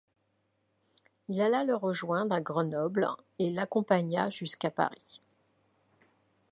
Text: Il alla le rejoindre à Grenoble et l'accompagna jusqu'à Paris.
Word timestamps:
Il 1.29 1.39
alla 1.41 1.63
le 1.63 1.75
rejoindre 1.75 2.33
à 2.33 2.41
Grenoble 2.41 3.07
et 3.37 3.51
l'accompagna 3.51 4.31
jusqu'à 4.31 4.71
Paris. 4.71 5.21